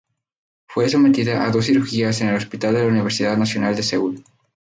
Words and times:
Fue 0.65 0.89
sometida 0.89 1.45
a 1.45 1.51
dos 1.51 1.67
cirugías 1.67 2.21
en 2.21 2.29
el 2.29 2.35
Hospital 2.37 2.73
de 2.73 2.79
la 2.81 2.87
Universidad 2.87 3.37
Nacional 3.37 3.75
de 3.75 3.83
Seúl. 3.83 4.23